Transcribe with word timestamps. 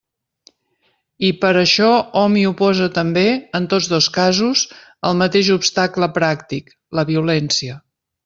I 1.27 1.29
per 1.41 1.49
això 1.59 1.89
hom 2.21 2.37
hi 2.39 2.45
oposa 2.51 2.87
també, 2.95 3.25
en 3.61 3.69
tots 3.75 3.91
dos 3.91 4.07
casos, 4.17 4.65
el 5.11 5.21
mateix 5.21 5.53
obstacle 5.59 6.09
pràctic, 6.17 6.75
la 7.01 7.07
violència. 7.13 7.79